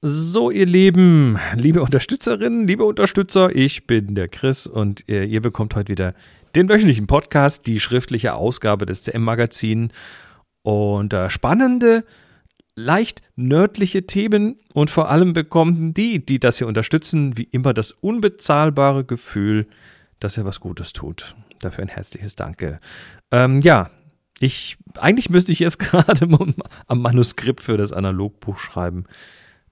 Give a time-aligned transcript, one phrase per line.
[0.00, 5.74] So, ihr Lieben, liebe Unterstützerinnen, liebe Unterstützer, ich bin der Chris und ihr, ihr bekommt
[5.74, 6.14] heute wieder
[6.54, 9.90] den wöchentlichen Podcast, die schriftliche Ausgabe des CM-Magazin
[10.62, 12.04] und äh, spannende,
[12.76, 17.90] leicht nördliche Themen und vor allem bekommen die, die das hier unterstützen, wie immer das
[17.90, 19.66] unbezahlbare Gefühl,
[20.20, 21.34] dass ihr was Gutes tut.
[21.58, 22.78] Dafür ein herzliches Danke.
[23.32, 23.90] Ähm, ja,
[24.38, 26.28] ich, eigentlich müsste ich jetzt gerade
[26.86, 29.04] am Manuskript für das Analogbuch schreiben.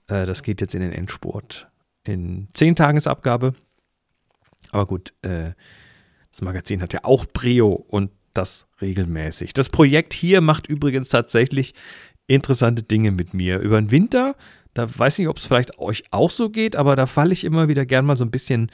[0.09, 1.68] Äh, das geht jetzt in den Endspurt.
[2.04, 3.54] In zehn Tagen ist Abgabe.
[4.71, 5.53] Aber gut, äh,
[6.31, 9.54] das Magazin hat ja auch Prio und das regelmäßig.
[9.54, 11.75] Das Projekt hier macht übrigens tatsächlich
[12.26, 13.58] interessante Dinge mit mir.
[13.61, 14.36] Über den Winter,
[14.75, 17.45] da weiß ich nicht, ob es vielleicht euch auch so geht, aber da falle ich
[17.45, 18.70] immer wieder gern mal so ein bisschen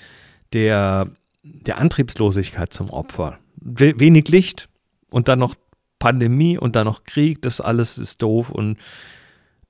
[0.53, 1.07] der,
[1.43, 3.39] der Antriebslosigkeit zum Opfer.
[3.57, 4.69] wenig Licht
[5.11, 5.55] und dann noch
[6.01, 8.77] Pandemie und dann noch Krieg, das alles ist doof und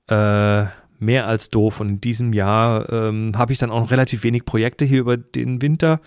[0.07, 0.65] äh,
[1.03, 1.79] mehr als doof.
[1.79, 5.17] Und in diesem Jahr ähm, habe ich dann auch noch relativ wenig Projekte hier über
[5.17, 5.99] den Winter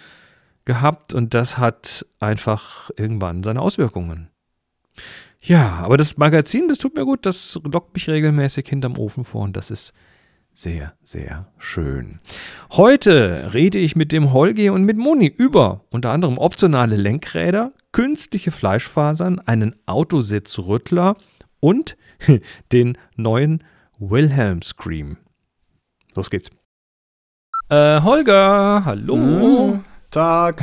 [0.65, 4.29] gehabt und das hat einfach irgendwann seine Auswirkungen.
[5.41, 9.43] Ja, aber das Magazin, das tut mir gut, das lockt mich regelmäßig hinterm Ofen vor
[9.43, 9.93] und das ist
[10.53, 12.19] sehr, sehr schön.
[12.73, 18.51] Heute rede ich mit dem Holgi und mit Moni über unter anderem optionale Lenkräder, künstliche
[18.51, 21.17] Fleischfasern, einen Autositzrüttler
[21.61, 21.97] und
[22.73, 23.63] den neuen
[23.99, 25.17] Wilhelm Scream.
[26.15, 26.51] Los geht's.
[27.69, 29.17] Äh, Holger, hallo.
[29.17, 29.85] Mhm.
[30.11, 30.63] Tag.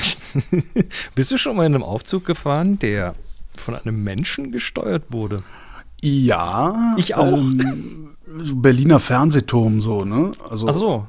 [1.16, 3.16] Bist du schon mal in einem Aufzug gefahren, der
[3.56, 5.44] von einem Menschen gesteuert wurde?
[6.02, 6.96] Ja.
[6.98, 7.38] Ich auch.
[7.38, 10.32] Ähm, so Berliner Fernsehturm so, ne?
[10.50, 11.08] Also Ach so.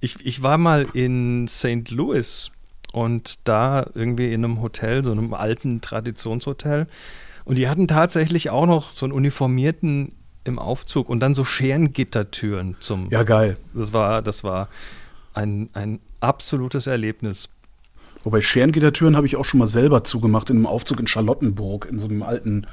[0.00, 1.90] Ich, ich war mal in St.
[1.90, 2.50] Louis
[2.92, 6.86] und da irgendwie in einem Hotel, so einem alten Traditionshotel.
[7.44, 10.12] Und die hatten tatsächlich auch noch so einen uniformierten
[10.44, 13.08] im Aufzug und dann so Scherengittertüren zum.
[13.10, 13.56] Ja, geil.
[13.74, 14.68] Das war, das war
[15.34, 17.48] ein, ein absolutes Erlebnis.
[18.24, 21.98] Wobei Scherengittertüren habe ich auch schon mal selber zugemacht in einem Aufzug in Charlottenburg, in
[21.98, 22.66] so einem alten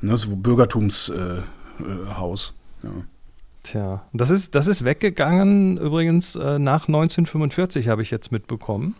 [0.00, 2.54] ne, so Bürgertumshaus.
[2.82, 2.92] Äh, äh, ja.
[3.64, 8.94] Tja, das ist, das ist weggegangen übrigens äh, nach 1945, habe ich jetzt mitbekommen,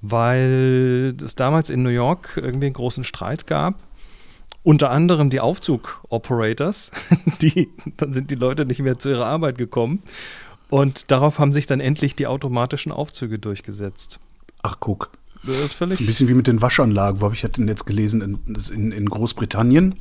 [0.00, 3.74] weil es damals in New York irgendwie einen großen Streit gab.
[4.64, 6.92] Unter anderem die Aufzug-Operators,
[7.42, 10.02] die, dann sind die Leute nicht mehr zu ihrer Arbeit gekommen.
[10.70, 14.20] Und darauf haben sich dann endlich die automatischen Aufzüge durchgesetzt.
[14.62, 15.10] Ach, guck.
[15.44, 17.20] Das ist, das ist ein bisschen wie mit den Waschanlagen.
[17.20, 18.40] Wo habe ich das denn jetzt gelesen?
[18.72, 19.96] In, in, Großbritannien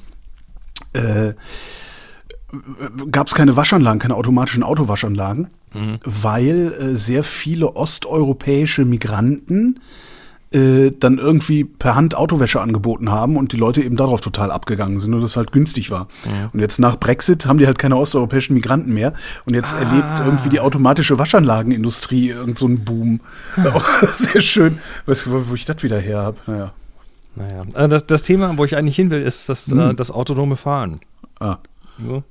[0.94, 1.34] äh,
[3.10, 6.00] gab es keine Waschanlagen, keine automatischen Autowaschanlagen, mhm.
[6.04, 9.80] weil äh, sehr viele osteuropäische Migranten
[10.52, 15.00] äh, dann irgendwie per Hand Autowäsche angeboten haben und die Leute eben darauf total abgegangen
[15.00, 16.08] sind und das halt günstig war.
[16.26, 16.50] Ja.
[16.52, 19.14] Und jetzt nach Brexit haben die halt keine osteuropäischen Migranten mehr
[19.46, 19.80] und jetzt ah.
[19.80, 23.22] erlebt irgendwie die automatische Waschanlagenindustrie irgend so einen Boom.
[24.10, 24.80] Sehr schön.
[25.06, 26.38] Weißt du, wo ich das wieder her habe?
[26.48, 26.74] Naja.
[27.36, 29.80] Naja, also das, das Thema, wo ich eigentlich hin will, ist das, hm.
[29.80, 31.00] äh, das autonome Fahren.
[31.40, 31.58] Ah.
[32.04, 32.24] So.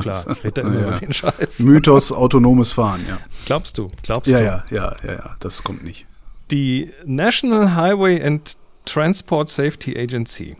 [0.00, 0.88] Klar, ich rede da immer ja.
[0.88, 1.60] über den Scheiß.
[1.60, 3.18] Mythos autonomes Fahren, ja.
[3.44, 3.88] Glaubst du?
[4.02, 4.44] Glaubst ja, du?
[4.44, 6.06] Ja, ja, ja, ja, das kommt nicht.
[6.52, 10.54] Die National Highway and Transport Safety Agency,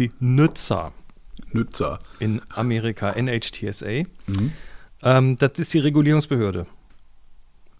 [0.00, 0.92] die NHTSA,
[1.52, 2.00] NHTSA.
[2.18, 4.52] in Amerika, NHTSA, mhm.
[5.04, 6.66] ähm, das ist die Regulierungsbehörde,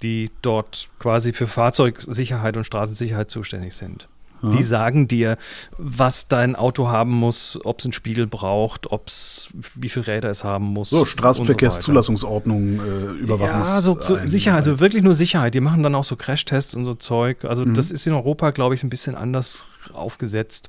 [0.03, 4.09] die dort quasi für Fahrzeugsicherheit und Straßensicherheit zuständig sind.
[4.42, 5.38] Die sagen dir,
[5.78, 10.44] was dein Auto haben muss, ob es einen Spiegel braucht, ob's, wie viele Räder es
[10.44, 10.91] haben muss.
[10.91, 15.54] So, Straßenverkehrszulassungsordnung, äh, Überwachungs Ja, so, so Sicherheit, also wirklich nur Sicherheit.
[15.54, 17.44] Die machen dann auch so Crashtests und so Zeug.
[17.44, 17.74] Also mhm.
[17.74, 19.64] das ist in Europa, glaube ich, ein bisschen anders
[19.94, 20.68] aufgesetzt.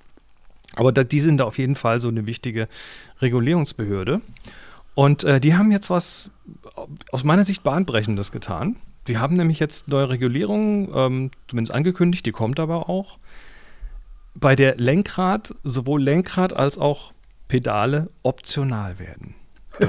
[0.76, 2.68] Aber da, die sind da auf jeden Fall so eine wichtige
[3.22, 4.22] Regulierungsbehörde.
[4.96, 6.32] Und äh, die haben jetzt was
[7.12, 8.78] aus meiner Sicht bahnbrechendes getan.
[9.08, 13.18] Die haben nämlich jetzt neue Regulierungen, ähm, zumindest angekündigt, die kommt aber auch
[14.40, 17.12] bei der Lenkrad sowohl Lenkrad als auch
[17.48, 19.36] Pedale optional werden.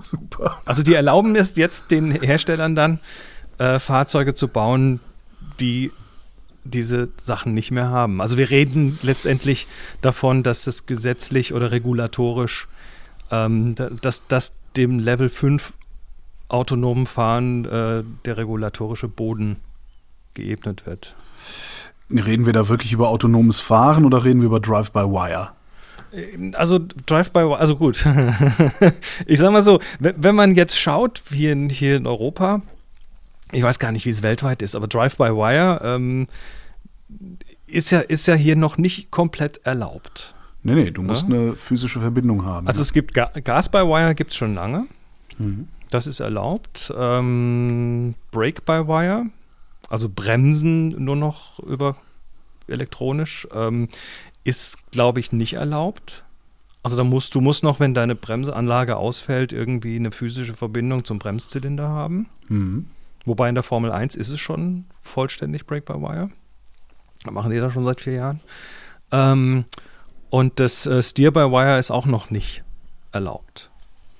[0.00, 0.60] Super.
[0.64, 3.00] Also die erlauben es jetzt den Herstellern dann,
[3.58, 5.00] äh, Fahrzeuge zu bauen,
[5.60, 5.92] die
[6.64, 8.20] diese Sachen nicht mehr haben.
[8.20, 9.66] Also wir reden letztendlich
[10.00, 12.68] davon, dass es gesetzlich oder regulatorisch,
[13.30, 15.72] ähm, dass, dass dem Level 5
[16.48, 19.56] autonomen Fahren äh, der regulatorische Boden
[20.34, 21.14] geebnet wird.
[22.10, 25.50] Reden wir da wirklich über autonomes Fahren oder reden wir über Drive-by-Wire?
[26.54, 28.06] Also Drive-by-Wire, also gut.
[29.26, 32.62] ich sag mal so, wenn man jetzt schaut, hier in, hier in Europa,
[33.52, 36.28] ich weiß gar nicht, wie es weltweit ist, aber Drive-by-Wire ähm,
[37.66, 40.34] ist, ja, ist ja hier noch nicht komplett erlaubt.
[40.62, 41.34] Nee, nee, du musst ja?
[41.34, 42.66] eine physische Verbindung haben.
[42.66, 44.86] Also es gibt Ga Gas-by-Wire gibt es schon lange.
[45.38, 45.68] Mhm.
[45.90, 46.92] Das ist erlaubt.
[46.96, 49.26] Ähm, Brake-by-Wire,
[49.88, 51.96] also Bremsen nur noch über
[52.66, 53.88] elektronisch, ähm,
[54.44, 56.24] ist, glaube ich, nicht erlaubt.
[56.82, 61.18] Also da musst du musst noch, wenn deine Bremseanlage ausfällt, irgendwie eine physische Verbindung zum
[61.18, 62.28] Bremszylinder haben.
[62.48, 62.88] Mhm.
[63.24, 66.30] Wobei in der Formel 1 ist es schon vollständig Brake-by-Wire.
[67.24, 68.40] Da machen die das schon seit vier Jahren.
[69.10, 69.64] Ähm,
[70.30, 72.62] und das äh, Steer-by-Wire ist auch noch nicht
[73.12, 73.67] erlaubt.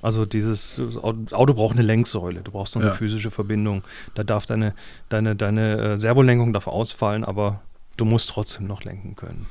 [0.00, 2.80] Also dieses Auto braucht eine Lenksäule, du brauchst ja.
[2.80, 3.82] eine physische Verbindung.
[4.14, 4.74] Da darf deine,
[5.08, 7.62] deine, deine äh, Servolenkung darf ausfallen, aber
[7.96, 9.46] du musst trotzdem noch lenken können.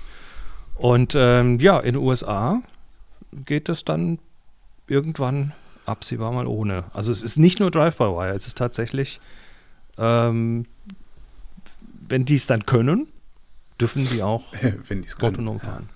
[0.76, 2.62] Und ähm, ja, in den USA
[3.34, 4.20] geht es dann
[4.88, 5.52] irgendwann
[5.86, 6.86] absehbar mal ohne.
[6.94, 9.20] Also es ist nicht nur Drive-by-Wire, es ist tatsächlich,
[9.98, 10.66] ähm,
[12.08, 13.08] wenn die es dann können,
[13.82, 14.44] dürfen die auch
[15.22, 15.90] autonom fahren.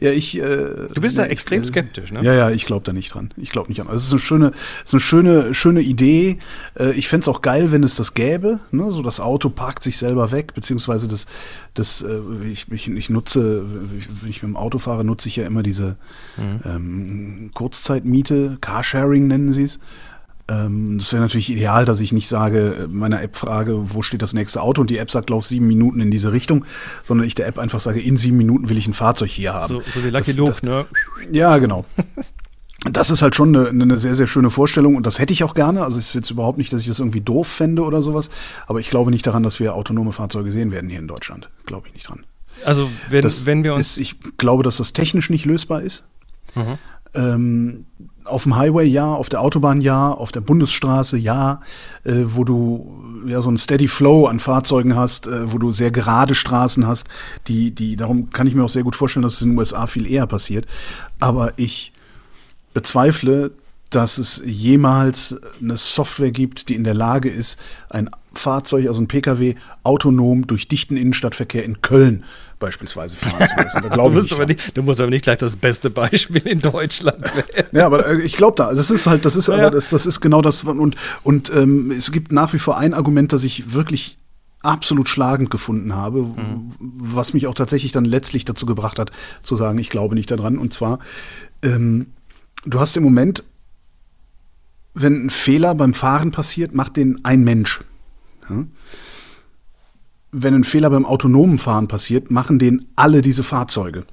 [0.00, 0.38] Ja, ich.
[0.38, 2.22] Äh, du bist da ich, extrem äh, skeptisch, ne?
[2.22, 3.32] Ja, ja, ich glaube da nicht dran.
[3.36, 3.88] Ich glaube nicht an.
[3.88, 4.52] Also es ist eine schöne,
[4.84, 6.38] ist eine schöne, schöne Idee.
[6.78, 8.60] Äh, ich fände es auch geil, wenn es das gäbe.
[8.70, 8.90] Ne?
[8.90, 11.26] So das Auto parkt sich selber weg, beziehungsweise das,
[11.74, 15.46] das äh, ich, ich, ich nutze, wenn ich mit dem Auto fahre, nutze ich ja
[15.46, 15.96] immer diese
[16.36, 16.60] mhm.
[16.64, 19.78] ähm, Kurzzeitmiete, Carsharing nennen sie es.
[20.48, 24.32] Ähm, das wäre natürlich ideal, dass ich nicht sage, meiner App frage, wo steht das
[24.32, 26.64] nächste Auto und die App sagt, lauf sieben Minuten in diese Richtung,
[27.02, 29.68] sondern ich der App einfach sage, in sieben Minuten will ich ein Fahrzeug hier haben.
[29.68, 30.86] So, so wie Lucky das, Luke, das, ne?
[31.32, 31.84] Ja, genau.
[32.92, 35.54] Das ist halt schon eine, eine, sehr, sehr schöne Vorstellung und das hätte ich auch
[35.54, 35.82] gerne.
[35.82, 38.30] Also es ist jetzt überhaupt nicht, dass ich das irgendwie doof fände oder sowas,
[38.68, 41.48] aber ich glaube nicht daran, dass wir autonome Fahrzeuge sehen werden hier in Deutschland.
[41.64, 42.24] Glaube ich nicht dran.
[42.64, 43.92] Also wenn, wenn wir uns.
[43.92, 46.06] Ist, ich glaube, dass das technisch nicht lösbar ist.
[46.54, 46.78] Mhm.
[47.14, 47.86] Ähm,
[48.26, 51.60] auf dem Highway ja, auf der Autobahn ja, auf der Bundesstraße ja,
[52.04, 55.90] äh, wo du ja so einen Steady Flow an Fahrzeugen hast, äh, wo du sehr
[55.90, 57.08] gerade Straßen hast,
[57.48, 59.86] die, die, darum kann ich mir auch sehr gut vorstellen, dass es in den USA
[59.86, 60.66] viel eher passiert.
[61.18, 61.92] Aber ich
[62.74, 63.52] bezweifle,
[63.90, 67.58] dass es jemals eine Software gibt, die in der Lage ist,
[67.88, 72.24] ein Fahrzeug, also ein Pkw, autonom durch dichten Innenstadtverkehr in Köln
[72.58, 73.82] beispielsweise fahren zu lassen.
[73.82, 77.22] Da du, musst aber nicht, du musst aber nicht gleich das beste Beispiel in Deutschland
[77.36, 77.68] werden.
[77.72, 79.70] Ja, aber äh, ich glaube da, das ist halt, das ist, ja.
[79.70, 83.32] das, das ist genau das und, und ähm, es gibt nach wie vor ein Argument,
[83.32, 84.16] das ich wirklich
[84.62, 86.68] absolut schlagend gefunden habe, mhm.
[86.78, 89.12] was mich auch tatsächlich dann letztlich dazu gebracht hat,
[89.42, 90.58] zu sagen, ich glaube nicht daran.
[90.58, 90.98] Und zwar,
[91.62, 92.06] ähm,
[92.64, 93.44] du hast im Moment,
[94.94, 97.82] wenn ein Fehler beim Fahren passiert, macht den ein Mensch.
[98.48, 98.64] Ja?
[100.38, 104.04] wenn ein Fehler beim autonomen Fahren passiert, machen den alle diese Fahrzeuge.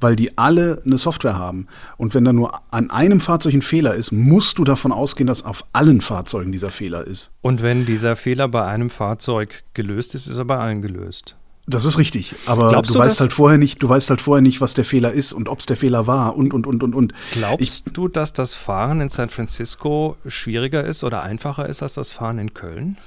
[0.00, 1.66] Weil die alle eine Software haben.
[1.96, 5.44] Und wenn da nur an einem Fahrzeug ein Fehler ist, musst du davon ausgehen, dass
[5.44, 7.30] auf allen Fahrzeugen dieser Fehler ist.
[7.40, 11.36] Und wenn dieser Fehler bei einem Fahrzeug gelöst ist, ist er bei allen gelöst.
[11.68, 14.60] Das ist richtig, aber Glaubst du, weißt halt vorher nicht, du weißt halt vorher nicht,
[14.60, 17.12] was der Fehler ist und ob es der Fehler war und und und und und.
[17.32, 21.94] Glaubst ich, du, dass das Fahren in San Francisco schwieriger ist oder einfacher ist als
[21.94, 22.98] das Fahren in Köln?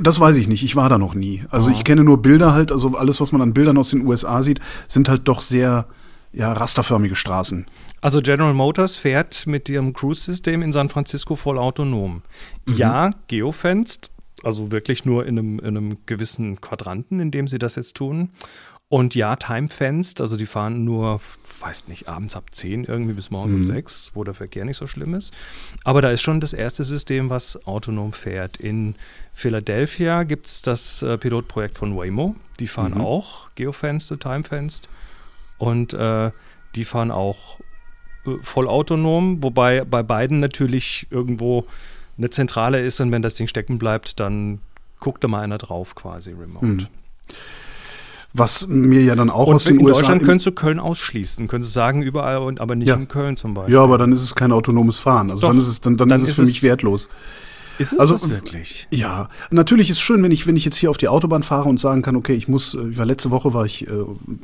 [0.00, 0.62] Das weiß ich nicht.
[0.62, 1.42] Ich war da noch nie.
[1.50, 1.72] Also oh.
[1.72, 2.70] ich kenne nur Bilder halt.
[2.70, 5.86] Also alles, was man an Bildern aus den USA sieht, sind halt doch sehr
[6.32, 7.66] ja rasterförmige Straßen.
[8.00, 12.22] Also General Motors fährt mit ihrem Cruise-System in San Francisco voll autonom.
[12.66, 12.74] Mhm.
[12.74, 14.10] Ja, geofenced,
[14.42, 18.30] also wirklich nur in einem, in einem gewissen Quadranten, in dem sie das jetzt tun.
[18.88, 21.22] Und ja, Time-Fenced, also die fahren nur,
[21.60, 23.60] weiß nicht, abends ab 10 irgendwie bis morgens mhm.
[23.60, 25.32] um 6, wo der Verkehr nicht so schlimm ist.
[25.82, 28.58] Aber da ist schon das erste System, was autonom fährt.
[28.58, 28.94] In
[29.32, 32.36] Philadelphia gibt es das äh, Pilotprojekt von Waymo.
[32.60, 33.00] Die fahren mhm.
[33.00, 34.90] auch Geofenced, Time-Fenced.
[35.56, 36.30] Und äh,
[36.74, 37.60] die fahren auch
[38.26, 41.66] äh, voll autonom, wobei bei beiden natürlich irgendwo
[42.18, 44.60] eine Zentrale ist und wenn das Ding stecken bleibt, dann
[45.00, 46.66] guckt da mal einer drauf quasi remote.
[46.66, 46.86] Mhm.
[48.34, 49.88] Was mir ja dann auch und aus den in USA.
[49.88, 52.94] In Deutschland könntest du Köln ausschließen, könntest du sagen überall, aber nicht ja.
[52.94, 53.74] in Köln zum Beispiel.
[53.74, 55.30] Ja, aber dann ist es kein autonomes Fahren.
[55.30, 57.10] Also Doch, dann ist es, dann, dann, dann ist es für mich wertlos.
[57.78, 58.86] Ist es also, das wirklich?
[58.90, 61.68] Ja, natürlich ist es schön, wenn ich, wenn ich jetzt hier auf die Autobahn fahre
[61.68, 63.92] und sagen kann, okay, ich muss, ich äh, war letzte Woche war ich äh,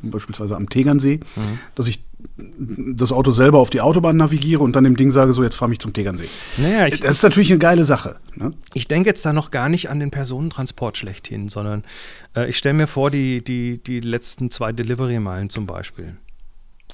[0.02, 1.58] beispielsweise am Tegernsee, mhm.
[1.74, 2.02] dass ich
[2.48, 5.72] das Auto selber auf die Autobahn navigiere und dann dem Ding sage, so jetzt fahre
[5.72, 6.28] ich zum Tegernsee.
[6.56, 8.16] Naja, ich, das ist natürlich eine geile Sache.
[8.34, 8.50] Ne?
[8.74, 11.84] Ich denke jetzt da noch gar nicht an den Personentransport schlechthin, sondern
[12.34, 16.16] äh, ich stelle mir vor, die, die, die letzten zwei Delivery-Meilen zum Beispiel.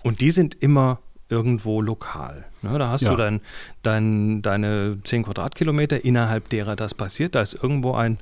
[0.02, 2.44] Und die sind immer irgendwo lokal.
[2.62, 3.10] Ne, da hast ja.
[3.10, 3.40] du dein,
[3.82, 7.34] dein, deine 10 Quadratkilometer, innerhalb derer das passiert.
[7.34, 8.18] Da ist irgendwo ein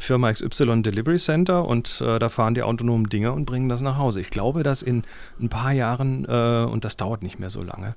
[0.00, 3.98] Firma XY Delivery Center und äh, da fahren die autonomen Dinge und bringen das nach
[3.98, 4.20] Hause.
[4.20, 5.04] Ich glaube, dass in
[5.38, 7.94] ein paar Jahren, äh, und das dauert nicht mehr so lange,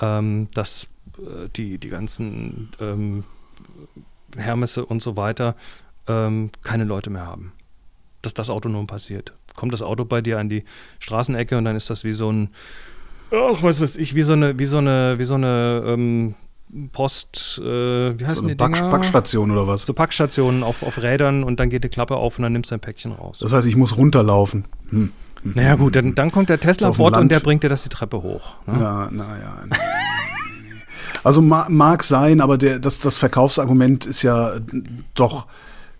[0.00, 3.24] ähm, dass äh, die, die ganzen ähm,
[4.36, 5.54] Hermesse und so weiter
[6.08, 7.52] ähm, keine Leute mehr haben.
[8.22, 9.32] Dass das autonom passiert.
[9.54, 10.64] Kommt das Auto bei dir an die
[10.98, 12.48] Straßenecke und dann ist das wie so ein
[13.34, 16.34] ach, was weiß ich, wie so eine, wie so eine, wie so eine ähm,
[16.92, 18.90] Post, äh, wie heißt so die Dinger?
[18.90, 19.82] Packstation oder was?
[19.82, 22.74] So Packstationen auf, auf Rädern und dann geht die Klappe auf und dann nimmst du
[22.74, 23.38] ein Päckchen raus.
[23.40, 24.64] Das heißt, ich muss runterlaufen.
[24.90, 25.12] Hm.
[25.44, 28.22] Naja gut, dann, dann kommt der Tesla fort und der bringt dir das die Treppe
[28.22, 28.54] hoch.
[28.66, 28.78] Ne?
[28.80, 29.64] Ja, naja.
[31.22, 34.54] also mag sein, aber der, das, das Verkaufsargument ist ja
[35.12, 35.46] doch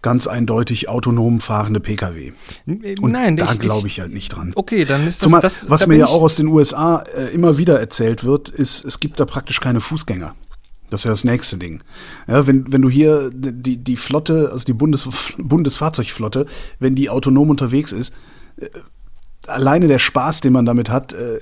[0.05, 2.33] ganz eindeutig autonom fahrende Pkw.
[2.67, 4.53] Äh, und Nein, da glaube ich halt nicht dran.
[4.55, 7.35] Okay, dann ist das, Zumal, das was da mir ja auch aus den USA äh,
[7.35, 10.35] immer wieder erzählt wird, ist, es gibt da praktisch keine Fußgänger.
[10.91, 11.83] Das ist ja das nächste Ding.
[12.29, 15.09] Ja, wenn, wenn du hier die, die Flotte, also die Bundes,
[15.39, 16.47] Bundesfahrzeugflotte,
[16.79, 18.15] wenn die autonom unterwegs ist,
[18.59, 18.69] äh,
[19.47, 21.41] alleine der Spaß, den man damit hat, äh,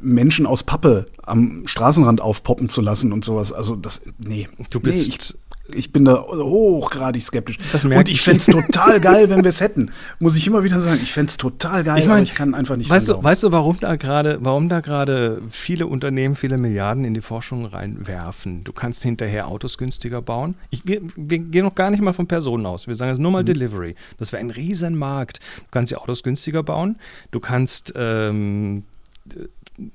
[0.00, 4.48] Menschen aus Pappe am Straßenrand aufpoppen zu lassen und sowas, also das, nee.
[4.70, 5.34] Du bist, nee, ich,
[5.74, 7.58] ich bin da hochgradig skeptisch.
[7.84, 9.90] Und ich fände es total geil, wenn wir es hätten.
[10.18, 12.54] Muss ich immer wieder sagen, ich fände es total geil, ich mein, aber ich kann
[12.54, 16.58] einfach nicht weißt du, weißt du, warum da gerade, warum da gerade viele Unternehmen viele
[16.58, 18.64] Milliarden in die Forschung reinwerfen?
[18.64, 20.54] Du kannst hinterher Autos günstiger bauen.
[20.70, 22.86] Ich, wir, wir gehen noch gar nicht mal von Personen aus.
[22.86, 23.46] Wir sagen jetzt nur mal mhm.
[23.46, 23.94] Delivery.
[24.18, 25.38] Das wäre ein Riesenmarkt.
[25.38, 26.96] Du kannst die Autos günstiger bauen.
[27.30, 28.84] Du kannst ähm,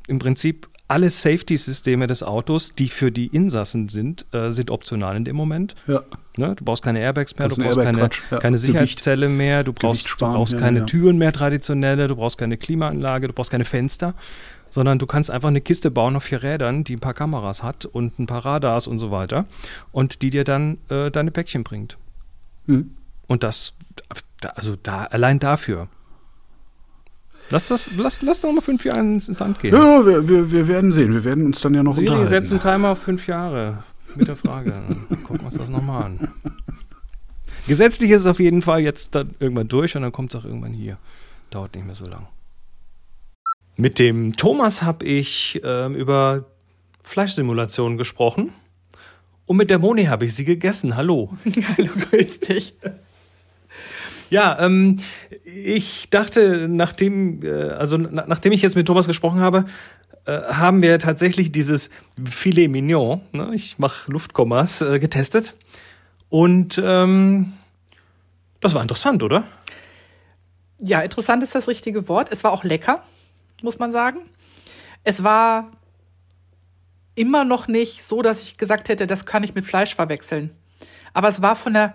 [0.07, 5.25] im Prinzip alle Safety-Systeme des Autos, die für die Insassen sind, äh, sind optional in
[5.25, 5.75] dem Moment.
[5.87, 6.03] Ja.
[6.37, 6.55] Ne?
[6.55, 8.39] Du brauchst keine Airbags mehr, du brauchst keine, ja.
[8.39, 12.57] keine Sicherheitszelle mehr, du brauchst, du brauchst keine ja, Türen mehr traditionelle, du brauchst keine
[12.57, 14.13] Klimaanlage, du brauchst keine Fenster,
[14.69, 17.85] sondern du kannst einfach eine Kiste bauen auf vier Rädern, die ein paar Kameras hat
[17.85, 19.45] und ein paar Radars und so weiter
[19.91, 21.97] und die dir dann äh, deine Päckchen bringt.
[22.65, 22.95] Mhm.
[23.27, 23.73] Und das,
[24.55, 25.87] also da, allein dafür
[27.49, 29.73] Lass das, lass, lass doch mal fünf Jahre ins, ins Land gehen.
[29.73, 31.13] Ja, wir, wir, wir, werden sehen.
[31.13, 32.29] Wir werden uns dann ja noch Siri unterhalten.
[32.29, 33.83] setzt einen Timer auf fünf Jahre.
[34.15, 34.71] Mit der Frage.
[34.71, 36.33] Dann gucken wir uns das nochmal an.
[37.67, 40.45] Gesetzlich ist es auf jeden Fall jetzt dann irgendwann durch und dann kommt es auch
[40.45, 40.97] irgendwann hier.
[41.49, 42.27] Dauert nicht mehr so lang.
[43.75, 46.45] Mit dem Thomas habe ich äh, über
[47.03, 48.51] Fleischsimulationen gesprochen.
[49.45, 50.95] Und mit der Moni habe ich sie gegessen.
[50.95, 51.33] Hallo.
[51.77, 52.75] Hallo, grüß dich.
[54.33, 54.99] Ja, ähm,
[55.43, 59.65] ich dachte, nachdem, äh, also na, nachdem ich jetzt mit Thomas gesprochen habe,
[60.25, 61.91] äh, haben wir tatsächlich dieses
[62.25, 65.55] Filet Mignon, ne, ich mache Luftkommas, äh, getestet.
[66.29, 67.53] Und ähm,
[68.59, 69.43] das war interessant, oder?
[70.79, 72.29] Ja, interessant ist das richtige Wort.
[72.31, 73.03] Es war auch lecker,
[73.61, 74.21] muss man sagen.
[75.03, 75.69] Es war
[77.13, 80.49] immer noch nicht so, dass ich gesagt hätte, das kann ich mit Fleisch verwechseln.
[81.13, 81.93] Aber es war von der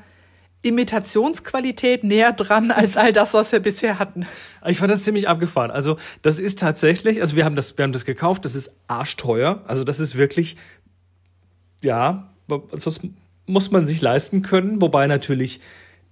[0.63, 4.27] Imitationsqualität näher dran als all das, was wir bisher hatten.
[4.67, 5.71] Ich fand das ziemlich abgefahren.
[5.71, 9.63] Also, das ist tatsächlich, also wir haben das, wir haben das gekauft, das ist arschteuer.
[9.67, 10.57] Also, das ist wirklich,
[11.83, 12.29] ja,
[12.73, 13.01] das
[13.47, 15.61] muss man sich leisten können, wobei natürlich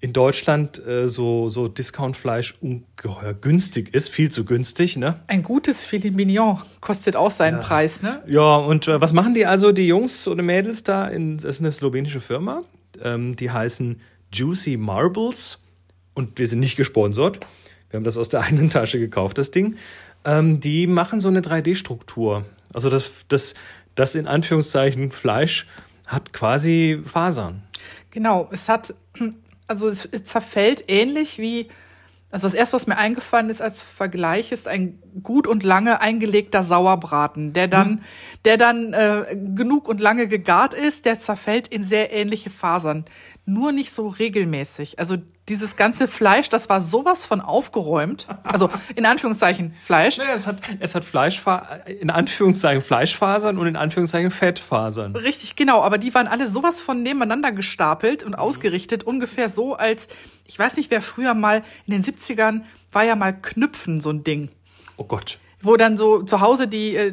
[0.01, 5.21] in Deutschland äh, so, so Discountfleisch ungeheuer günstig ist, viel zu günstig, ne?
[5.27, 7.63] Ein gutes Filet Mignon kostet auch seinen ja.
[7.63, 8.23] Preis, ne?
[8.27, 11.09] Ja, und äh, was machen die also, die Jungs oder Mädels da?
[11.09, 12.61] In, das ist eine slowenische Firma,
[13.03, 14.01] ähm, die heißen
[14.33, 15.59] Juicy Marbles.
[16.15, 17.41] Und wir sind nicht gesponsert.
[17.91, 19.77] Wir haben das aus der einen Tasche gekauft, das Ding.
[20.25, 22.45] Ähm, die machen so eine 3D-Struktur.
[22.75, 23.55] Also das, das,
[23.95, 25.67] das in Anführungszeichen Fleisch
[26.07, 27.63] hat quasi Fasern.
[28.11, 28.95] Genau, es hat,
[29.67, 31.69] also es zerfällt ähnlich wie
[32.37, 36.63] also das erste, was mir eingefallen ist als Vergleich, ist ein gut und lange eingelegter
[36.63, 38.01] Sauerbraten, der dann, hm.
[38.45, 43.05] der dann äh, genug und lange gegart ist, der zerfällt in sehr ähnliche Fasern,
[43.47, 44.99] nur nicht so regelmäßig.
[44.99, 45.17] Also
[45.49, 48.27] dieses ganze Fleisch, das war sowas von aufgeräumt.
[48.43, 50.19] Also in Anführungszeichen Fleisch.
[50.19, 51.59] Naja, es hat, es hat Fleischfa
[52.01, 55.15] in Anführungszeichen Fleischfasern und in Anführungszeichen Fettfasern.
[55.15, 55.83] Richtig, genau.
[55.83, 60.09] Aber die waren alle sowas von nebeneinander gestapelt und ausgerichtet, ungefähr so als,
[60.45, 64.25] ich weiß nicht, wer früher mal in den 70ern war ja mal Knüpfen so ein
[64.25, 64.51] Ding.
[64.97, 67.13] Oh Gott wo dann so zu Hause die äh,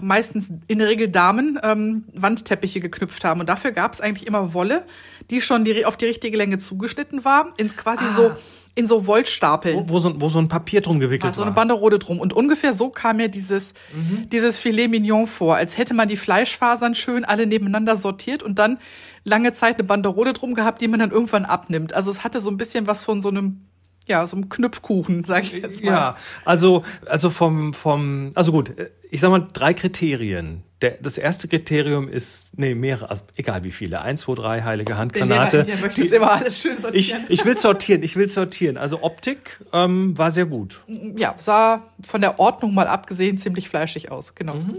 [0.00, 3.40] meistens in der Regel Damen ähm, Wandteppiche geknüpft haben.
[3.40, 4.84] Und dafür gab es eigentlich immer Wolle,
[5.30, 8.14] die schon die, auf die richtige Länge zugeschnitten war, in quasi ah.
[8.14, 8.32] so
[8.76, 9.76] in so Wollstapeln.
[9.76, 11.34] Wo, wo, so, wo so ein Papier drum gewickelt war.
[11.34, 12.20] So eine Banderole drum.
[12.20, 14.28] Und ungefähr so kam mir dieses, mhm.
[14.30, 18.78] dieses Filet Mignon vor, als hätte man die Fleischfasern schön alle nebeneinander sortiert und dann
[19.24, 21.92] lange Zeit eine Banderole drum gehabt, die man dann irgendwann abnimmt.
[21.92, 23.66] Also es hatte so ein bisschen was von so einem
[24.06, 25.92] ja, so einem Knüpfkuchen, sag ich jetzt mal.
[25.92, 28.72] Ja, also, also vom, vom, also gut,
[29.10, 30.64] ich sag mal drei Kriterien.
[30.82, 34.96] Der, das erste Kriterium ist, nee, mehrere, also egal wie viele, eins, zwei, drei, heilige
[34.96, 35.64] Handgranate.
[35.64, 37.26] Der möchtest immer alles schön sortieren.
[37.28, 38.78] Ich, ich will sortieren, ich will sortieren.
[38.78, 40.80] Also Optik ähm, war sehr gut.
[41.16, 44.54] Ja, sah von der Ordnung mal abgesehen ziemlich fleischig aus, genau.
[44.54, 44.76] Mhm.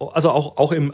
[0.00, 0.92] Also auch, auch im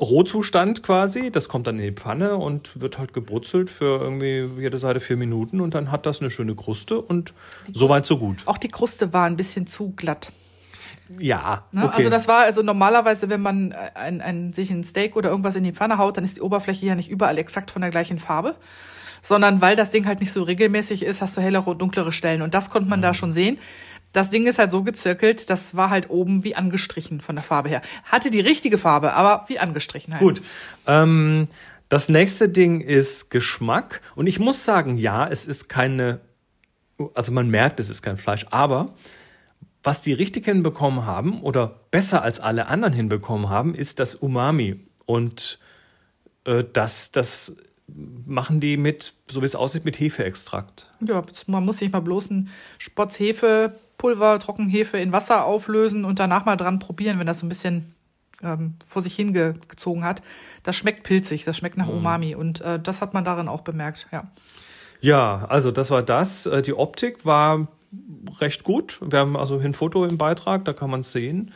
[0.00, 1.30] Rohzustand quasi.
[1.30, 5.16] Das kommt dann in die Pfanne und wird halt gebrutzelt für irgendwie jede Seite vier
[5.16, 7.34] Minuten und dann hat das eine schöne Kruste und
[7.72, 8.42] soweit so gut.
[8.46, 10.30] Auch die Kruste war ein bisschen zu glatt.
[11.18, 11.64] Ja.
[11.72, 11.84] Ne?
[11.84, 11.96] Okay.
[11.96, 15.64] Also das war also normalerweise, wenn man ein, ein, sich ein Steak oder irgendwas in
[15.64, 18.54] die Pfanne haut, dann ist die Oberfläche ja nicht überall exakt von der gleichen Farbe,
[19.22, 22.42] sondern weil das Ding halt nicht so regelmäßig ist, hast du hellere und dunklere Stellen.
[22.42, 23.58] Und das konnte man da schon sehen.
[24.12, 27.68] Das Ding ist halt so gezirkelt, das war halt oben wie angestrichen von der Farbe
[27.68, 27.82] her.
[28.04, 30.22] Hatte die richtige Farbe, aber wie angestrichen halt.
[30.22, 30.42] Gut.
[30.86, 31.48] Ähm,
[31.88, 34.00] das nächste Ding ist Geschmack.
[34.14, 36.20] Und ich muss sagen, ja, es ist keine,
[37.14, 38.94] also man merkt, es ist kein Fleisch, aber
[39.82, 44.80] was die richtig hinbekommen haben oder besser als alle anderen hinbekommen haben, ist das Umami.
[45.06, 45.58] Und
[46.44, 47.56] äh, das, das
[48.26, 50.90] machen die mit, so wie es aussieht, mit Hefeextrakt.
[51.00, 53.18] Ja, man muss sich mal bloß ein Spotz
[53.98, 57.94] Hefepulver, Trockenhefe in Wasser auflösen und danach mal dran probieren, wenn das so ein bisschen
[58.42, 60.22] ähm, vor sich hingezogen hat.
[60.62, 64.06] Das schmeckt pilzig, das schmeckt nach Umami und äh, das hat man darin auch bemerkt,
[64.12, 64.24] ja.
[65.00, 66.46] Ja, also das war das.
[66.46, 67.68] Äh, Die Optik war
[68.40, 69.00] recht gut.
[69.02, 71.52] Wir haben also ein Foto im Beitrag, da kann man es sehen.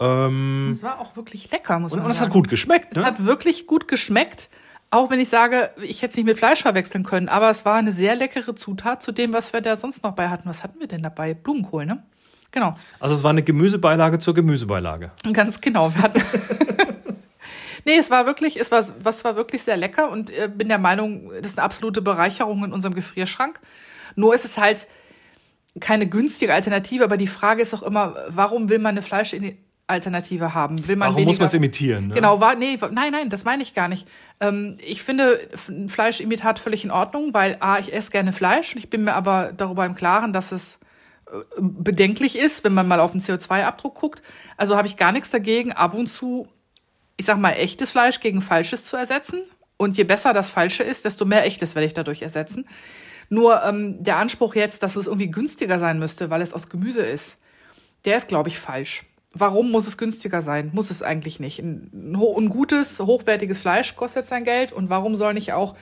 [0.00, 2.30] Ähm, Es war auch wirklich lecker, muss und, man und es sagen.
[2.30, 2.88] hat gut geschmeckt.
[2.90, 3.04] Es Ne?
[3.04, 4.48] hat wirklich gut geschmeckt.
[4.94, 7.74] Auch wenn ich sage, ich hätte es nicht mit Fleisch verwechseln können, aber es war
[7.74, 10.48] eine sehr leckere Zutat zu dem, was wir da sonst noch bei hatten.
[10.48, 11.34] Was hatten wir denn dabei?
[11.34, 12.04] Blumenkohl, ne?
[12.52, 12.76] Genau.
[13.00, 15.10] Also es war eine Gemüsebeilage zur Gemüsebeilage.
[15.32, 15.92] Ganz genau.
[15.92, 16.22] Wir hatten
[17.84, 20.78] nee, es war wirklich, es war, was war wirklich sehr lecker und äh, bin der
[20.78, 23.58] Meinung, das ist eine absolute Bereicherung in unserem Gefrierschrank.
[24.14, 24.86] Nur ist es halt
[25.80, 29.02] keine günstige Alternative, aber die Frage ist auch immer, warum will man eine
[29.86, 30.86] Fleischalternative haben?
[30.88, 32.08] Will man Warum muss weniger- man es imitieren?
[32.08, 32.14] Ne?
[32.14, 34.08] Genau, war, nee, nein, nein, das meine ich gar nicht.
[34.40, 35.38] Ähm, ich finde
[35.88, 38.76] Fleischimitat völlig in Ordnung, weil A, ich esse gerne Fleisch.
[38.76, 40.78] Ich bin mir aber darüber im Klaren, dass es
[41.26, 44.22] äh, bedenklich ist, wenn man mal auf den CO2-Abdruck guckt.
[44.56, 46.48] Also habe ich gar nichts dagegen, ab und zu,
[47.16, 49.42] ich sag mal, echtes Fleisch gegen falsches zu ersetzen.
[49.76, 52.66] Und je besser das Falsche ist, desto mehr echtes werde ich dadurch ersetzen.
[53.28, 57.02] Nur ähm, der Anspruch jetzt, dass es irgendwie günstiger sein müsste, weil es aus Gemüse
[57.04, 57.38] ist,
[58.04, 59.04] der ist, glaube ich, falsch.
[59.34, 60.70] Warum muss es günstiger sein?
[60.72, 61.58] Muss es eigentlich nicht.
[61.58, 64.72] Ein, ein gutes, hochwertiges Fleisch kostet sein Geld.
[64.72, 65.74] Und warum soll nicht auch,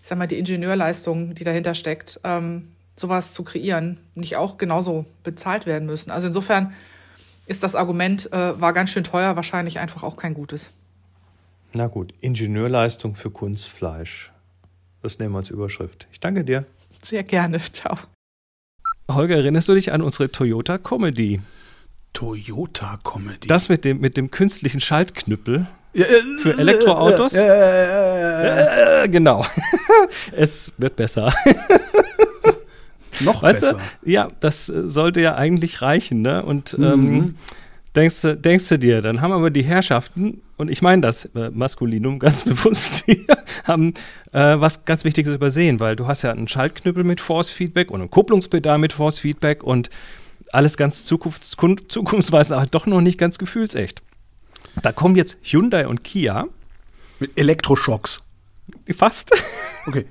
[0.00, 5.04] ich sag mal, die Ingenieurleistung, die dahinter steckt, ähm, sowas zu kreieren, nicht auch genauso
[5.24, 6.12] bezahlt werden müssen?
[6.12, 6.72] Also insofern
[7.46, 10.70] ist das Argument, äh, war ganz schön teuer, wahrscheinlich einfach auch kein gutes.
[11.72, 14.30] Na gut, Ingenieurleistung für Kunstfleisch.
[15.02, 16.06] Das nehmen wir als Überschrift.
[16.12, 16.64] Ich danke dir.
[17.02, 17.60] Sehr gerne.
[17.72, 17.96] Ciao.
[19.10, 21.40] Holger, erinnerst du dich an unsere Toyota Comedy?
[22.12, 23.48] Toyota Comedy.
[23.48, 27.32] Das mit dem, mit dem künstlichen Schaltknüppel Ja, äh, für Elektroautos?
[27.32, 29.02] Ja.
[29.04, 29.44] Äh, genau.
[30.36, 31.32] es wird besser.
[33.20, 33.78] Noch Weißt besser.
[34.02, 34.10] du?
[34.10, 36.42] Ja, das äh, sollte ja eigentlich reichen, ne?
[36.44, 36.84] Und Mhm.
[36.84, 37.34] ähm,
[37.94, 41.50] denkst, du, denkst du dir, dann haben aber die Herrschaften, und ich meine das äh,
[41.50, 43.26] Maskulinum ganz bewusst, die
[43.64, 43.94] haben
[44.32, 48.10] äh, was ganz Wichtiges übersehen, weil du hast ja einen Schaltknüppel mit Force-Feedback und ein
[48.10, 49.90] Kupplungspedal mit Force-Feedback und
[50.52, 54.02] alles ganz zukunfts kun- zukunftsweisend, aber doch noch nicht ganz gefühlsecht.
[54.82, 56.46] Da kommen jetzt Hyundai und Kia,
[57.18, 58.22] Mit Elektroschocks.
[58.96, 59.32] fast,
[59.86, 60.06] Okay.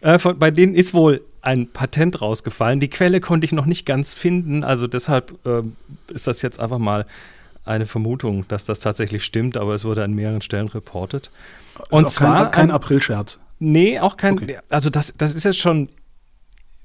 [0.00, 2.80] Äh, von, bei denen ist wohl ein Patent rausgefallen.
[2.80, 5.74] Die Quelle konnte ich noch nicht ganz finden, also deshalb ähm,
[6.08, 7.06] ist das jetzt einfach mal
[7.64, 11.30] eine Vermutung, dass das tatsächlich stimmt, aber es wurde an mehreren Stellen reportet.
[11.90, 13.38] Und ist auch kein, kein ein- Aprilscherz.
[13.58, 14.34] Nee, auch kein.
[14.34, 14.58] Okay.
[14.68, 15.88] Also das, das ist jetzt schon.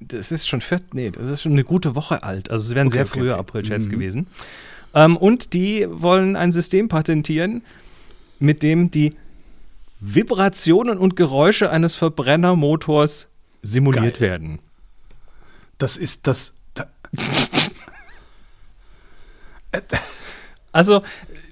[0.00, 2.50] Das ist schon viert, nee, das ist schon eine gute Woche alt.
[2.50, 3.40] Also es wären Okay, sehr frühe okay.
[3.40, 3.90] April-Chats Mhm.
[3.90, 4.26] gewesen.
[4.94, 7.62] Ähm, und die wollen ein System patentieren,
[8.38, 9.14] mit dem die
[10.00, 13.28] Vibrationen und Geräusche eines Verbrennermotors
[13.62, 14.28] simuliert Geil.
[14.30, 14.58] werden.
[15.78, 16.54] Das ist das.
[16.74, 16.88] da-
[20.72, 21.02] Also,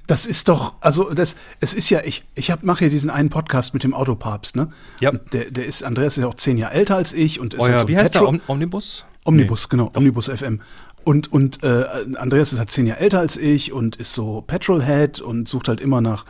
[0.08, 3.74] Das ist doch, also das, es ist ja, ich, ich mache ja diesen einen Podcast
[3.74, 4.70] mit dem Autopapst, ne?
[5.00, 5.12] Ja.
[5.12, 7.70] Der, der ist, Andreas ist ja auch zehn Jahre älter als ich und ist euer,
[7.72, 8.20] halt so wie heißt der?
[8.20, 9.04] Petro- Om Omnibus?
[9.24, 10.60] Omnibus, genau, Omnibus FM.
[11.04, 11.84] Und, und äh,
[12.16, 15.80] Andreas ist halt zehn Jahre älter als ich und ist so Petrolhead und sucht halt
[15.80, 16.24] immer nach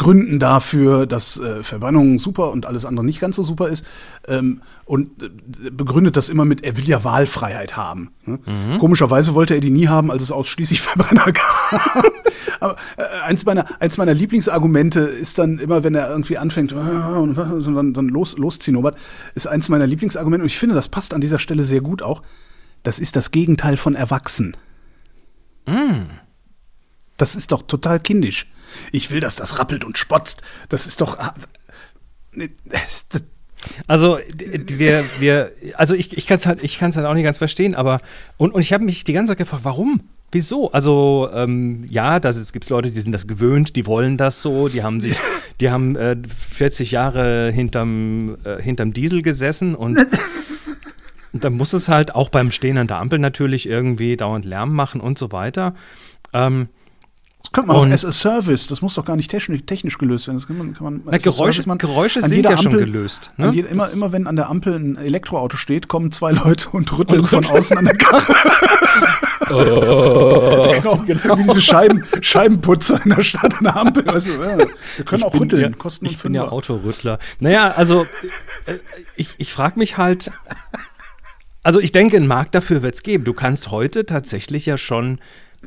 [0.00, 3.84] Gründen dafür, dass äh, Verbrennung super und alles andere nicht ganz so super ist.
[4.26, 8.10] Ähm, und äh, begründet das immer mit, er will ja Wahlfreiheit haben.
[8.24, 8.38] Ne?
[8.78, 12.12] Komischerweise wollte er die nie haben, als es ausschließlich Verbrenner gab.
[12.60, 16.76] Aber äh, eins, meiner, eins meiner Lieblingsargumente ist dann immer, wenn er irgendwie anfängt äh,
[16.76, 18.96] und dann, dann los, losziehobert,
[19.34, 20.44] ist eins meiner Lieblingsargumente.
[20.44, 22.22] Und ich finde, das passt an dieser Stelle sehr gut auch.
[22.84, 24.56] Das ist das Gegenteil von erwachsen.
[27.20, 28.46] Das ist doch total kindisch.
[28.92, 30.42] Ich will, dass das rappelt und spotzt.
[30.68, 31.16] Das ist doch.
[31.16, 33.22] das-
[33.86, 37.24] Also wir, wir, also ich, ich kann es halt, ich kann es halt auch nicht
[37.24, 38.00] ganz verstehen, aber
[38.38, 40.00] und, und ich habe mich die ganze Zeit gefragt, warum?
[40.32, 40.70] Wieso?
[40.72, 44.68] Also ähm, ja, das es gibt Leute, die sind das gewöhnt, die wollen das so,
[44.68, 45.16] die haben sich,
[45.60, 46.16] die haben äh,
[46.52, 49.98] 40 Jahre hinterm, äh, hinterm Diesel gesessen und
[51.32, 54.74] und dann muss es halt auch beim Stehen an der Ampel natürlich irgendwie dauernd Lärm
[54.74, 55.74] machen und so weiter.
[56.32, 56.68] Ähm,
[57.50, 60.28] Das könnte man auch as a Service, das muss doch gar nicht technisch, technisch gelöst
[60.28, 60.36] werden.
[60.36, 63.32] Das kann man, kann man Na, Geräusche, man, Geräusche sind ja Ampel, schon gelöst.
[63.38, 63.50] Ne?
[63.52, 67.22] Jeder, immer, immer wenn an der Ampel ein Elektroauto steht, kommen zwei Leute und rütteln
[67.22, 68.32] und von außen an der Karre.
[69.50, 74.08] oh, genau, genau, Wie diese Scheiben, Scheibenputzer in der Stadt an der Ampel.
[74.08, 74.68] Also, ja, wir
[75.04, 77.18] können ich auch rütteln, ja, kosten Ich bin ja Autorüttler.
[77.40, 78.06] Naja, also
[78.66, 78.74] äh,
[79.16, 80.30] ich, ich frage mich halt,
[81.64, 83.24] also ich denke, einen Markt dafür wird es geben.
[83.24, 85.18] Du kannst heute tatsächlich ja schon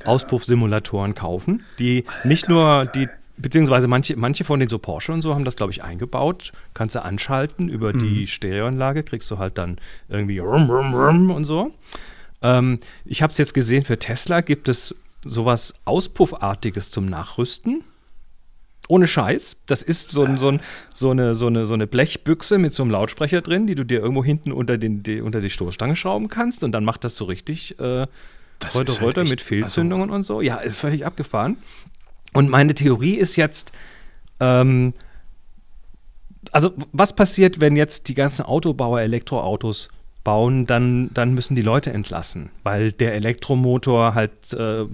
[0.05, 5.21] Auspuffsimulatoren kaufen, die Alter, nicht nur die beziehungsweise manche, manche von den so Porsche und
[5.21, 6.51] so haben das, glaube ich, eingebaut.
[6.73, 7.99] Kannst du anschalten über mhm.
[7.99, 9.77] die Stereoanlage, kriegst du halt dann
[10.09, 11.71] irgendwie rum, rum, rum und so.
[12.41, 17.83] Ähm, ich habe es jetzt gesehen, für Tesla gibt es sowas Auspuffartiges zum Nachrüsten.
[18.89, 19.55] Ohne Scheiß.
[19.65, 20.59] Das ist so, ein, so, ein,
[20.93, 24.01] so, eine, so, eine, so eine Blechbüchse mit so einem Lautsprecher drin, die du dir
[24.01, 26.65] irgendwo hinten unter, den, die, unter die Stoßstange schrauben kannst.
[26.65, 28.07] Und dann macht das so richtig äh,
[28.63, 30.41] das Reuter, halt Reuter mit Fehlzündungen also und so.
[30.41, 31.57] Ja, ist völlig abgefahren.
[32.33, 33.71] Und meine Theorie ist jetzt,
[34.39, 34.93] ähm,
[36.51, 39.89] also was passiert, wenn jetzt die ganzen Autobauer Elektroautos
[40.23, 44.85] bauen, dann, dann müssen die Leute entlassen, weil der Elektromotor halt äh,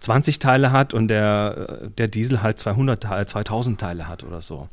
[0.00, 4.68] 20 Teile hat und der, der Diesel halt 200 Teile, 2000 Teile hat oder so.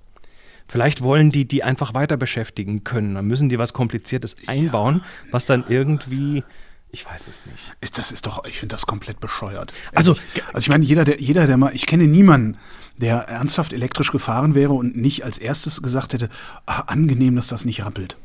[0.67, 3.15] Vielleicht wollen die die einfach weiter beschäftigen können.
[3.15, 6.43] Dann müssen die was Kompliziertes einbauen, ja, was dann irgendwie
[6.91, 7.97] ich weiß es nicht.
[7.97, 9.73] Das ist doch, ich finde das komplett bescheuert.
[9.93, 10.15] Also,
[10.53, 12.57] also ich meine, jeder, der, jeder, der mal, ich kenne niemanden,
[12.97, 16.29] der ernsthaft elektrisch gefahren wäre und nicht als erstes gesagt hätte,
[16.65, 18.17] ach, angenehm, dass das nicht rappelt.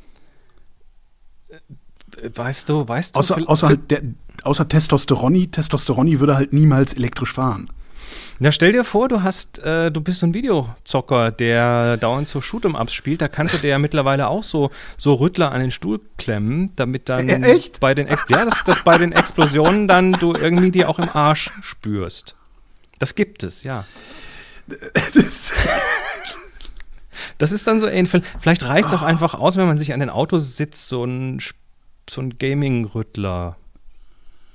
[1.51, 3.19] Äh, weißt du, weißt du.
[3.19, 4.03] Außer, außer, halt der,
[4.43, 7.71] außer Testosteroni, Testosteroni würde halt niemals elektrisch fahren.
[8.39, 12.41] Na, stell dir vor, du hast, äh, du bist so ein Videozocker, der dauernd so
[12.41, 13.21] Shoot'em-Ups spielt.
[13.21, 17.09] Da kannst du dir ja mittlerweile auch so, so Rüttler an den Stuhl klemmen, damit
[17.09, 20.85] dann äh, bei den Ex ja, dass, dass bei den Explosionen dann du irgendwie die
[20.85, 22.35] auch im Arsch spürst.
[22.99, 23.85] Das gibt es, ja.
[27.39, 28.23] Das ist dann so ähnlich.
[28.39, 31.41] Vielleicht reicht es auch einfach aus, wenn man sich an den Autositz so ein,
[32.09, 33.57] so ein Gaming-Rüttler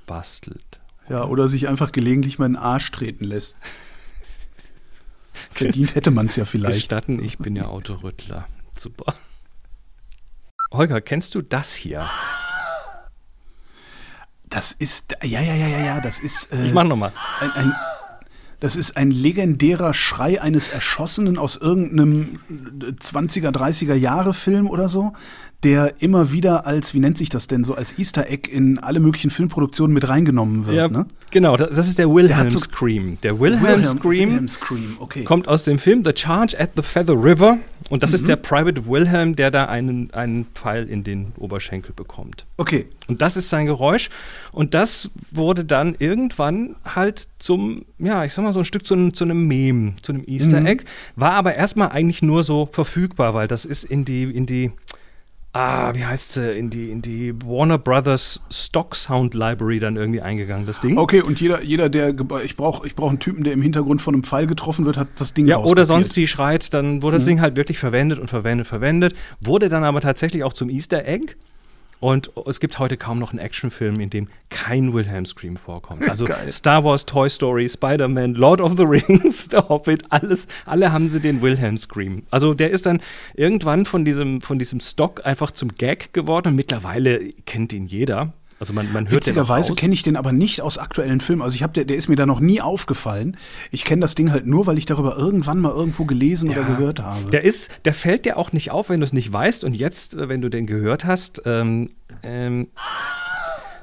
[0.05, 0.68] bastelt.
[1.09, 3.55] Ja, oder sich einfach gelegentlich mal in den Arsch treten lässt.
[5.51, 6.75] Verdient hätte man es ja vielleicht.
[6.75, 8.47] Gestatten, ich bin ja Autorüttler.
[8.77, 9.15] Super.
[10.71, 12.07] Holger, kennst du das hier?
[14.43, 16.51] Das ist, ja, ja, ja, ja, ja, das ist.
[16.53, 17.11] Äh, ich mach nochmal.
[17.39, 17.75] Ein, ein,
[18.59, 22.39] das ist ein legendärer Schrei eines Erschossenen aus irgendeinem
[22.81, 25.13] 20er, 30er Jahre Film oder so,
[25.63, 29.01] der immer wieder als, wie nennt sich das denn, so als Easter Egg in alle
[29.01, 30.75] möglichen Filmproduktionen mit reingenommen wird.
[30.75, 31.05] Ja, ne?
[31.31, 33.17] Genau, das ist der Wilhelm der Scream.
[33.23, 35.23] Der Wilhelm, Wilhelm Scream, Wilhelm Scream okay.
[35.25, 37.57] kommt aus dem Film The Charge at the Feather River
[37.89, 38.15] und das mhm.
[38.15, 42.45] ist der Private Wilhelm, der da einen, einen Pfeil in den Oberschenkel bekommt.
[42.55, 42.87] Okay.
[43.07, 44.09] Und das ist sein Geräusch
[44.53, 48.93] und das wurde dann irgendwann halt zum, ja, ich sag mal so ein Stück zu,
[48.93, 50.67] einem, zu einem Meme, zu einem Easter mhm.
[50.67, 50.83] Egg,
[51.17, 54.71] war aber erstmal eigentlich nur so verfügbar, weil das ist in die, in die
[55.53, 60.21] ah, wie heißt sie, in die, in die Warner Brothers Stock Sound Library dann irgendwie
[60.21, 60.97] eingegangen, das Ding.
[60.97, 64.13] Okay, und jeder, jeder der, ich brauche ich brauch einen Typen, der im Hintergrund von
[64.13, 67.23] einem Pfeil getroffen wird, hat das Ding Ja, oder sonst wie schreit, dann wurde das
[67.23, 67.29] mhm.
[67.29, 71.35] Ding halt wirklich verwendet und verwendet, verwendet, wurde dann aber tatsächlich auch zum Easter Egg
[71.99, 76.09] und es gibt heute kaum noch einen Actionfilm, in dem kein Wilhelm Scream vorkommt.
[76.09, 76.51] Also Geil.
[76.51, 81.19] Star Wars, Toy Story, Spider-Man, Lord of the Rings, der Hobbit, alles, alle haben sie
[81.19, 82.23] den Wilhelm Scream.
[82.31, 83.01] Also der ist dann
[83.33, 88.33] irgendwann von diesem, von diesem Stock einfach zum Gag geworden und mittlerweile kennt ihn jeder.
[88.59, 91.41] Also man, man hört Witzigerweise kenne ich den aber nicht aus aktuellen Filmen.
[91.41, 93.37] Also ich habe der, der ist mir da noch nie aufgefallen.
[93.71, 96.67] Ich kenne das Ding halt nur, weil ich darüber irgendwann mal irgendwo gelesen ja, oder
[96.67, 97.29] gehört habe.
[97.31, 99.63] Der ist, der fällt dir auch nicht auf, wenn du es nicht weißt.
[99.63, 101.89] Und jetzt, äh, wenn du den gehört hast, ähm,
[102.21, 102.67] ähm,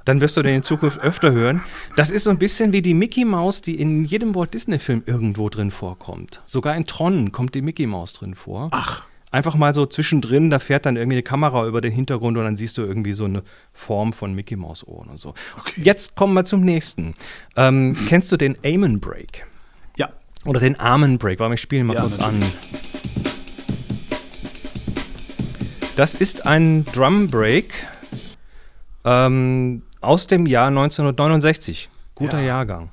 [0.04, 1.62] dann wirst du den in Zukunft öfter hören.
[1.96, 5.02] Das ist so ein bisschen wie die Mickey Maus, die in jedem Walt Disney Film
[5.06, 6.42] irgendwo drin vorkommt.
[6.44, 8.68] Sogar in Tron kommt die Mickey Maus drin vor.
[8.72, 9.04] Ach
[9.36, 12.56] einfach mal so zwischendrin, da fährt dann irgendwie eine Kamera über den Hintergrund und dann
[12.56, 15.34] siehst du irgendwie so eine Form von Mickey Mouse Ohren und so.
[15.58, 15.82] Okay.
[15.82, 17.14] Jetzt kommen wir zum nächsten.
[17.54, 19.46] Ähm, kennst du den Amen Break?
[19.96, 20.08] Ja.
[20.46, 21.38] Oder den Amen Break?
[21.38, 22.44] Warum ich spiele mal ja, kurz natürlich.
[22.44, 22.52] an.
[25.96, 27.72] Das ist ein Drum Break
[29.04, 31.88] ähm, aus dem Jahr 1969.
[32.14, 32.46] Guter ja.
[32.46, 32.90] Jahrgang.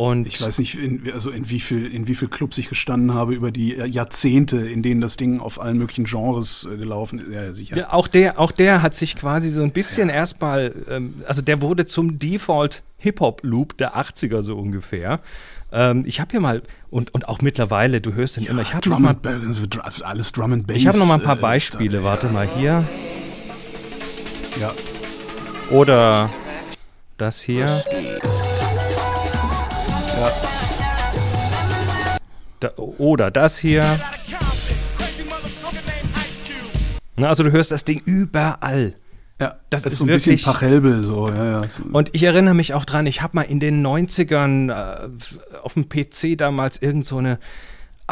[0.00, 3.12] Und ich weiß nicht, in, also in wie viel, in wie viel Clubs ich gestanden
[3.12, 7.30] habe über die Jahrzehnte, in denen das Ding auf allen möglichen Genres äh, gelaufen ist.
[7.30, 7.76] Ja, sicher.
[7.76, 10.14] Ja, auch der, auch der hat sich quasi so ein bisschen ja.
[10.14, 15.20] erstmal, ähm, also der wurde zum Default Hip-Hop-Loop der 80er so ungefähr.
[15.70, 18.72] Ähm, ich habe hier mal, und, und auch mittlerweile, du hörst den ja, immer, ich
[18.72, 20.78] habe noch mal, also alles Drum and Bass.
[20.78, 22.88] Ich habe noch mal ein paar äh, Beispiele, äh, warte mal hier.
[24.58, 24.72] Ja.
[25.70, 26.30] Oder
[27.18, 27.82] das hier.
[30.20, 30.30] Ja.
[32.60, 33.98] Da, oder das hier.
[37.16, 38.94] Na, also du hörst das Ding überall.
[39.40, 41.30] Ja, das, das ist so ein bisschen Pachelbel so.
[41.30, 41.68] Ja, ja.
[41.92, 45.08] Und ich erinnere mich auch dran, ich habe mal in den 90ern äh,
[45.62, 47.38] auf dem PC damals irgend so eine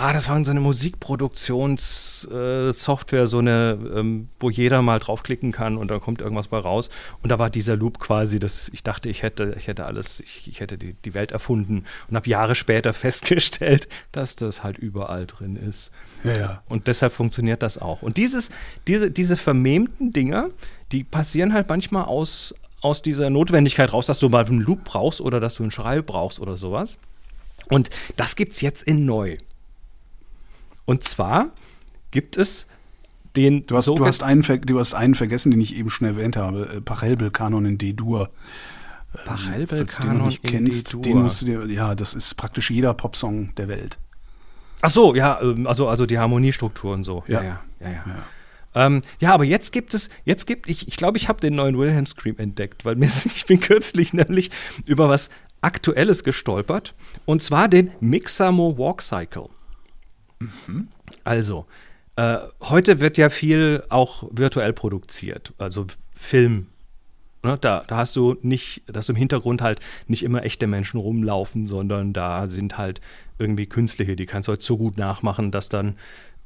[0.01, 5.77] Ah, das war so eine Musikproduktionssoftware, äh, so eine, ähm, wo jeder mal draufklicken kann
[5.77, 6.89] und dann kommt irgendwas bei raus.
[7.21, 10.47] Und da war dieser Loop quasi, dass ich dachte, ich hätte, ich hätte alles, ich,
[10.47, 15.27] ich hätte die, die Welt erfunden und habe Jahre später festgestellt, dass das halt überall
[15.27, 15.91] drin ist.
[16.23, 16.63] Ja, ja.
[16.69, 18.01] Und deshalb funktioniert das auch.
[18.01, 18.51] Und dieses,
[18.87, 20.51] diese, diese vermähmten Dinger,
[20.93, 25.21] die passieren halt manchmal aus, aus dieser Notwendigkeit raus, dass du mal einen Loop brauchst
[25.21, 26.99] oder dass du einen Schrei brauchst oder sowas.
[27.69, 29.37] Und das gibt es jetzt in neu.
[30.89, 31.51] Und zwar
[32.13, 32.67] gibt es
[33.37, 33.67] den.
[33.67, 36.77] Du hast, du hast, einen, du hast einen vergessen, den ich eben schon erwähnt habe:
[36.77, 38.31] äh, Pachelbel-Kanon in D-Dur.
[39.15, 41.03] Ähm, Pachelbel-Kanon in D-Dur.
[41.03, 43.99] Den musst du dir, ja, das ist praktisch jeder Popsong der Welt.
[44.81, 47.23] Ach so, ja, ähm, also, also die Harmoniestruktur und so.
[47.27, 47.89] Ja, ja, ja.
[47.91, 48.87] ja, ja.
[48.87, 51.77] Ähm, ja, aber jetzt gibt es, jetzt gibt, ich, ich glaube, ich habe den neuen
[51.77, 54.51] Wilhelm Scream entdeckt, weil mir, ich bin kürzlich nämlich
[54.87, 55.29] über was
[55.61, 56.95] Aktuelles gestolpert
[57.27, 59.51] und zwar den Mixamo Walk Cycle.
[60.41, 60.89] Mhm.
[61.25, 61.67] Also,
[62.17, 66.67] äh, heute wird ja viel auch virtuell produziert, also Film.
[67.45, 71.69] Ne, da, da hast du nicht, dass im Hintergrund halt nicht immer echte Menschen rumlaufen,
[71.69, 73.01] sondern da sind halt
[73.39, 75.95] irgendwie künstliche, die kannst du heute so gut nachmachen, dass dann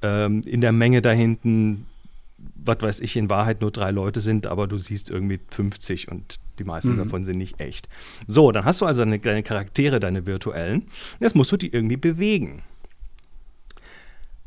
[0.02, 1.86] ähm, in der Menge da hinten
[2.64, 6.36] was weiß ich, in Wahrheit nur drei Leute sind, aber du siehst irgendwie 50 und
[6.58, 6.98] die meisten mhm.
[6.98, 7.88] davon sind nicht echt.
[8.26, 10.86] So, dann hast du also deine, deine Charaktere, deine virtuellen.
[11.20, 12.62] Jetzt musst du die irgendwie bewegen.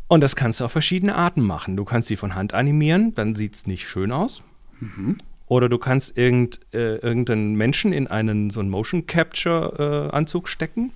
[0.07, 1.75] Und das kannst du auf verschiedene Arten machen.
[1.75, 4.43] Du kannst sie von Hand animieren, dann sieht es nicht schön aus.
[4.79, 5.17] Mhm.
[5.47, 10.47] Oder du kannst irgend, äh, irgendeinen Menschen in einen so einen Motion Capture äh, Anzug
[10.47, 10.91] stecken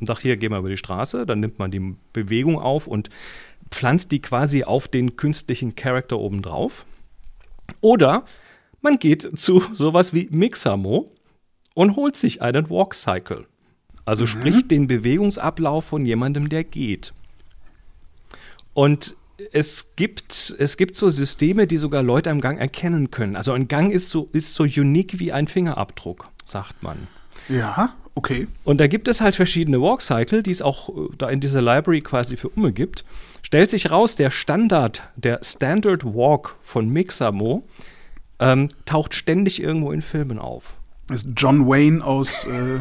[0.00, 1.26] und sag hier, geh mal über die Straße.
[1.26, 3.10] Dann nimmt man die Bewegung auf und
[3.70, 6.86] pflanzt die quasi auf den künstlichen Charakter obendrauf.
[7.80, 8.24] Oder
[8.80, 11.10] man geht zu sowas wie Mixamo
[11.74, 13.46] und holt sich einen Walk Cycle.
[14.04, 14.28] Also mhm.
[14.28, 17.12] sprich den Bewegungsablauf von jemandem, der geht.
[18.78, 19.16] Und
[19.50, 23.34] es gibt, es gibt so Systeme, die sogar Leute am Gang erkennen können.
[23.34, 27.08] Also ein Gang ist so, ist so unique wie ein Fingerabdruck, sagt man.
[27.48, 28.46] Ja, okay.
[28.62, 32.02] Und da gibt es halt verschiedene Walk-Cycle, die es auch äh, da in dieser Library
[32.02, 33.04] quasi für Umme gibt.
[33.42, 37.66] Stellt sich raus, der Standard, der Standard Walk von Mixamo
[38.38, 40.74] ähm, taucht ständig irgendwo in Filmen auf.
[41.08, 42.78] Das ist John Wayne aus äh,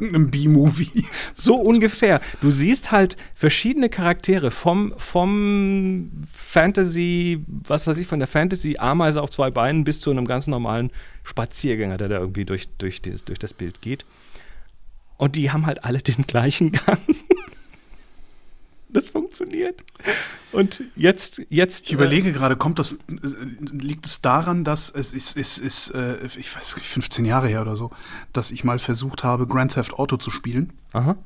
[0.00, 1.04] einem B-Movie.
[1.34, 2.20] So ungefähr.
[2.40, 9.30] Du siehst halt verschiedene Charaktere vom, vom Fantasy, was weiß ich, von der Fantasy-Ameise auf
[9.30, 10.90] zwei Beinen bis zu einem ganz normalen
[11.24, 14.04] Spaziergänger, der da irgendwie durch, durch, die, durch das Bild geht.
[15.16, 16.98] Und die haben halt alle den gleichen Gang.
[18.92, 19.82] Das funktioniert.
[20.52, 21.86] Und jetzt, jetzt.
[21.86, 26.24] Ich überlege äh, gerade, kommt das, liegt es daran, dass es ist, ist, ist, äh,
[26.24, 27.90] ich weiß nicht, 15 Jahre her oder so,
[28.32, 30.72] dass ich mal versucht habe, Grand Theft Auto zu spielen.
[30.92, 31.16] Aha.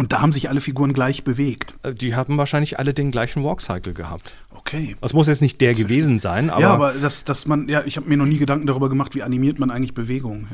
[0.00, 1.74] Und da haben sich alle Figuren gleich bewegt.
[1.82, 4.32] Äh, die haben wahrscheinlich alle den gleichen Walkcycle gehabt.
[4.50, 4.96] Okay.
[5.02, 5.88] Das muss jetzt nicht der Zwischen.
[5.88, 6.62] gewesen sein, aber.
[6.62, 9.22] Ja, aber dass, dass man, ja, ich habe mir noch nie Gedanken darüber gemacht, wie
[9.22, 10.48] animiert man eigentlich Bewegungen.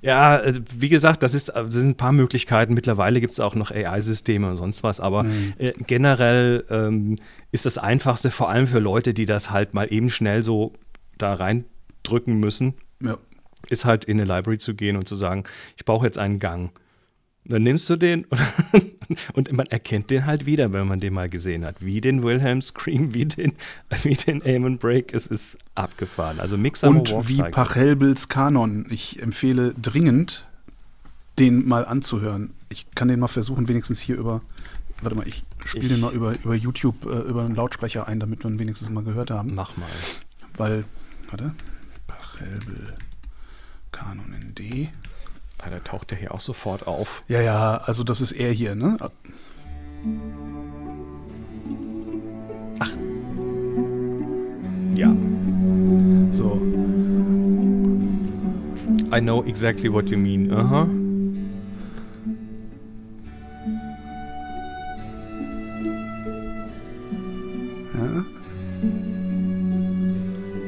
[0.00, 2.72] Ja, ja äh, wie gesagt, das, ist, das sind ein paar Möglichkeiten.
[2.72, 5.54] Mittlerweile gibt es auch noch AI-Systeme und sonst was, aber mhm.
[5.58, 7.16] äh, generell ähm,
[7.50, 10.72] ist das Einfachste, vor allem für Leute, die das halt mal eben schnell so
[11.18, 13.18] da reindrücken müssen, ja.
[13.68, 15.42] ist halt in eine Library zu gehen und zu sagen,
[15.76, 16.70] ich brauche jetzt einen Gang.
[17.46, 18.26] Dann nimmst du den
[19.34, 21.76] und man erkennt den halt wieder, wenn man den mal gesehen hat.
[21.84, 23.52] Wie den Wilhelm Scream, wie den,
[24.02, 25.12] wie den Aim Break.
[25.12, 26.40] Es ist abgefahren.
[26.40, 28.86] Also Mixer Und wie Pachelbels Kanon.
[28.88, 30.46] Ich empfehle dringend,
[31.38, 32.54] den mal anzuhören.
[32.70, 34.40] Ich kann den mal versuchen, wenigstens hier über.
[35.02, 38.42] Warte mal, ich spiele den mal über, über YouTube, äh, über einen Lautsprecher ein, damit
[38.42, 39.54] wir ihn wenigstens mal gehört haben.
[39.54, 39.88] Mach mal.
[40.56, 40.84] Weil,
[41.28, 41.52] warte.
[42.06, 42.94] Pachelbel
[43.92, 44.88] Kanon in D.
[45.58, 47.22] Ah, der taucht ja hier auch sofort auf.
[47.28, 48.96] Ja, ja, also das ist er hier, ne?
[52.78, 52.90] Ach.
[54.94, 55.14] Ja.
[56.32, 56.60] So.
[59.12, 60.52] I know exactly what you mean.
[60.52, 60.82] Aha.
[60.82, 61.04] Uh -huh.
[67.94, 68.24] Ja.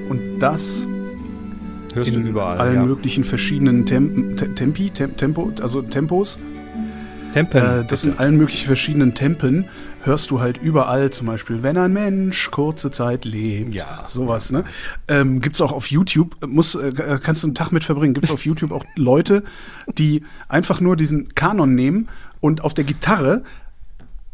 [0.08, 0.85] Und das
[1.96, 2.58] Hörst in du überall.
[2.58, 2.84] allen ja.
[2.84, 6.38] möglichen verschiedenen Temp Tempi, Tem Tempo, also Tempos.
[7.32, 7.62] Tempen.
[7.62, 9.66] Äh, das in allen möglichen verschiedenen Tempen
[10.02, 13.74] hörst du halt überall, zum Beispiel, wenn ein Mensch kurze Zeit lebt.
[13.74, 14.04] Ja.
[14.08, 14.64] Sowas, ne?
[15.08, 18.46] Ähm, gibt's auch auf YouTube, muss, äh, kannst du einen Tag mit verbringen, gibt's auf
[18.46, 19.42] YouTube auch Leute,
[19.98, 22.08] die einfach nur diesen Kanon nehmen
[22.40, 23.42] und auf der Gitarre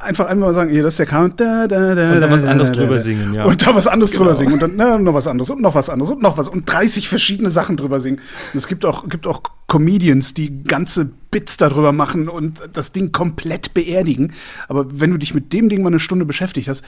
[0.02, 1.32] einfach einmal sagen, hier, das ist der Kanon.
[1.36, 3.44] Da, da, da, und dann was anderes drüber singen, ja.
[3.44, 4.24] Und da was anderes genau.
[4.24, 4.52] drüber singen.
[4.54, 6.48] Und dann na, noch was anderes und noch was anderes und noch was.
[6.48, 8.18] Und 30 verschiedene Sachen drüber singen.
[8.52, 13.12] Und es gibt auch, gibt auch Comedians, die ganze Bits darüber machen und das Ding
[13.12, 14.34] komplett beerdigen.
[14.68, 16.84] Aber wenn du dich mit dem Ding mal eine Stunde beschäftigt hast,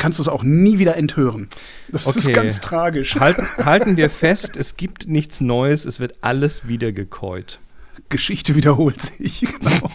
[0.00, 1.48] kannst du es auch nie wieder enthören.
[1.88, 2.18] Das okay.
[2.18, 3.16] ist ganz tragisch.
[3.16, 7.60] Halten, halten wir fest, es gibt nichts Neues, es wird alles wieder gekäut.
[8.08, 9.90] Geschichte wiederholt sich, genau.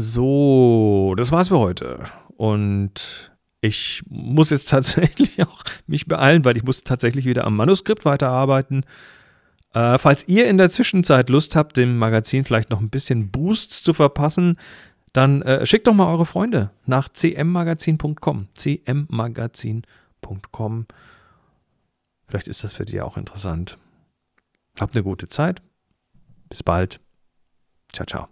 [0.00, 2.04] So, das war's für heute.
[2.38, 8.06] Und ich muss jetzt tatsächlich auch mich beeilen, weil ich muss tatsächlich wieder am Manuskript
[8.06, 8.86] weiterarbeiten.
[9.74, 13.84] Äh, falls ihr in der Zwischenzeit Lust habt, dem Magazin vielleicht noch ein bisschen Boost
[13.84, 14.56] zu verpassen,
[15.12, 18.48] dann äh, schickt doch mal eure Freunde nach cmmagazin.com.
[18.56, 20.86] cmmagazin.com.
[22.26, 23.76] Vielleicht ist das für die auch interessant.
[24.80, 25.60] Habt eine gute Zeit.
[26.48, 27.00] Bis bald.
[27.92, 28.28] Ciao, ciao.